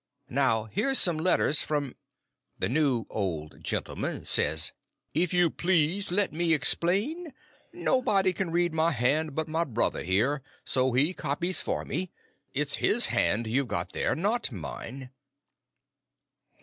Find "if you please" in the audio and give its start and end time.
5.13-6.09